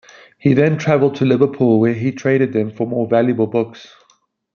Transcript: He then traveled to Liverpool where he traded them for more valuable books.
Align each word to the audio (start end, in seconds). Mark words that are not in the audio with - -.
He 0.39 0.55
then 0.55 0.79
traveled 0.79 1.13
to 1.17 1.25
Liverpool 1.25 1.79
where 1.79 1.93
he 1.93 2.11
traded 2.11 2.53
them 2.53 2.71
for 2.71 2.87
more 2.87 3.07
valuable 3.07 3.45
books. 3.45 3.87